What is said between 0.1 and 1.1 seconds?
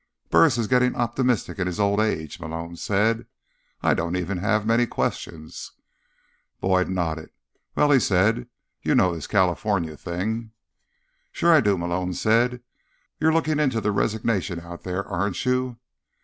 "Burris is getting